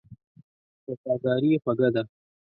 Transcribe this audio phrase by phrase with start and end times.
[0.89, 2.01] وفاداري خوږه ده.